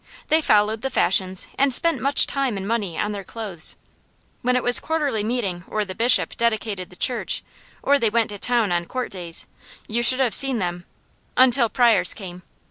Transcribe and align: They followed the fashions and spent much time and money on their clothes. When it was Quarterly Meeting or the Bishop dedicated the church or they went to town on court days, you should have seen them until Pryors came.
They 0.29 0.41
followed 0.41 0.81
the 0.81 0.89
fashions 0.89 1.47
and 1.59 1.71
spent 1.71 2.01
much 2.01 2.25
time 2.25 2.57
and 2.57 2.67
money 2.67 2.97
on 2.97 3.11
their 3.11 3.23
clothes. 3.23 3.75
When 4.41 4.55
it 4.55 4.63
was 4.63 4.79
Quarterly 4.79 5.23
Meeting 5.23 5.63
or 5.67 5.85
the 5.85 5.93
Bishop 5.93 6.35
dedicated 6.37 6.89
the 6.89 6.95
church 6.95 7.43
or 7.83 7.99
they 7.99 8.09
went 8.09 8.29
to 8.29 8.39
town 8.39 8.71
on 8.71 8.87
court 8.87 9.11
days, 9.11 9.45
you 9.87 10.01
should 10.01 10.19
have 10.19 10.33
seen 10.33 10.57
them 10.57 10.85
until 11.37 11.69
Pryors 11.69 12.15
came. 12.15 12.41